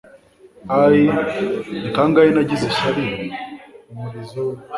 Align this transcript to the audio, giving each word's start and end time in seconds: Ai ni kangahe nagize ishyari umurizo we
Ai 0.79 1.01
ni 1.81 1.89
kangahe 1.95 2.29
nagize 2.31 2.65
ishyari 2.67 3.05
umurizo 3.91 4.39
we 4.47 4.55